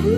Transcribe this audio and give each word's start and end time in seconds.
شب 0.00 0.12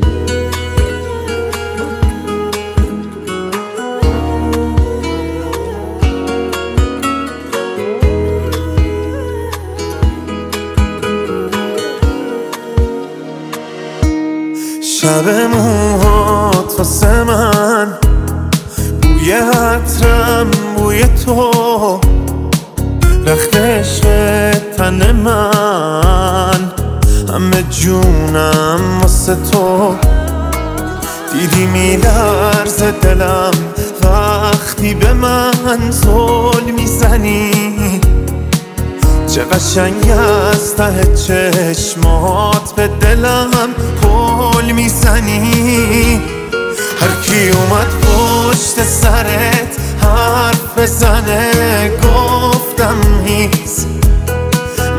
موهات 15.55 16.75
واسه 16.79 17.25
من. 17.25 17.99
بوی 19.03 19.33
عطرم 19.33 20.51
بوی 20.77 21.05
تو. 21.05 22.01
رخت 23.27 23.57
عشق 23.57 24.05
تن 24.77 25.13
من. 25.13 26.72
همه 27.33 27.63
جونم 27.71 28.99
واسه 29.03 29.37
تو. 29.53 29.95
دیدی 31.33 31.67
میلرز 31.67 32.83
دلم 33.03 33.51
وقتی 34.03 34.95
به 34.95 35.13
من 35.13 35.91
زل 35.91 36.71
می‌زنی. 36.77 38.01
چه 39.35 39.45
قشنگ 39.45 40.11
از 40.11 40.77
ته 40.77 41.15
چشمات 41.15 42.73
به 42.77 42.89
دلم 42.89 43.51
پل 44.03 44.73
می‌زنی. 44.73 46.21
هر 47.01 47.23
کی 47.23 47.49
اومد 47.49 47.87
پشت 48.03 48.85
سرت 48.85 49.77
حرف 50.03 50.79
بزنه 50.79 51.91
گفتم 51.97 52.97
نیست 53.25 53.87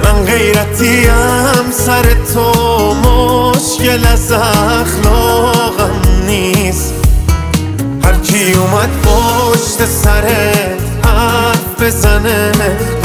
من 0.04 0.26
غیرتیم 0.26 1.33
سر 1.74 2.06
تو 2.34 2.94
مشکل 2.94 4.08
از 4.14 4.32
اخلاقم 4.32 5.92
نیست. 6.28 6.94
هر 8.04 8.14
کی 8.14 8.54
اومد 8.54 8.90
پشت 9.04 9.86
سرت 9.86 11.06
حرف 11.06 11.82
بزنه 11.82 12.52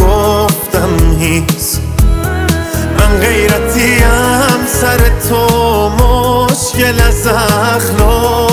گفتم 0.00 1.18
هیست 1.18 1.80
من 2.98 3.20
غیرتیم 3.20 4.66
سر 4.80 5.00
تو 5.28 5.88
مشکل 5.88 7.00
از 7.08 7.26
اخلاقم 7.26 8.47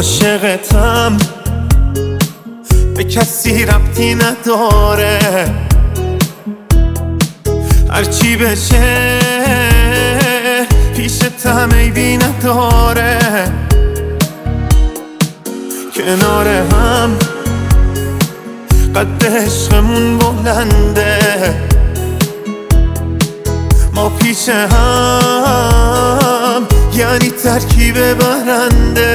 عاشقتم. 0.00 1.16
به 2.96 3.04
کسی 3.04 3.66
ربطی 3.66 4.14
نداره. 4.14 5.18
هرچی 7.90 8.36
بشه 8.36 9.18
پیش 10.96 11.18
تمیبی 11.42 12.16
نداره. 12.16 13.18
کنار 15.96 16.48
هم 16.48 17.18
قد 18.96 19.24
عشقمون 19.26 20.18
بلنده. 20.18 21.54
ما 23.94 24.08
پیش 24.08 24.48
هم 24.48 25.90
یعنی 26.94 27.30
ترکیب 27.30 27.94
برنده. 28.14 29.09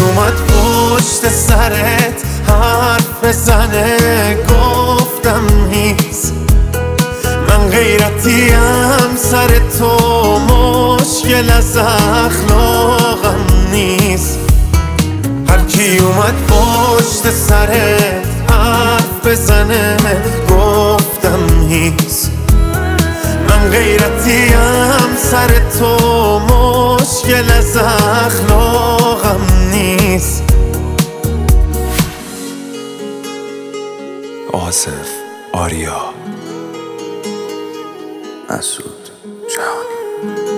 اومد 0.00 0.32
پشت 0.32 1.28
سرت 1.28 2.22
حرف 2.48 3.24
بزنه. 3.24 4.36
گفتم 4.48 5.68
نیست 5.70 6.32
من 7.48 7.70
غیرتیم 7.70 9.16
سر 9.16 9.60
تو 9.78 10.38
مشکل 10.38 11.50
از 11.50 11.76
اخلاقم 11.76 13.46
نیست. 13.72 14.38
هر 15.48 15.64
کی 15.64 15.98
اومد 15.98 16.34
پشت 16.48 17.30
سرت 17.48 18.26
حرف 18.50 19.26
بزنه 19.26 19.96
گفتم 20.50 21.66
نیست 21.68 22.30
من 23.48 23.70
غیرتیم 23.70 25.16
سر 25.30 25.50
تو 25.78 26.38
مشکل 26.38 27.52
از 27.52 27.76
اخلاقم 27.76 29.40
نیست 30.18 30.42
آصف 34.52 35.08
آریا. 35.52 36.14
مسعود 38.50 39.10
جهانی. 39.56 40.57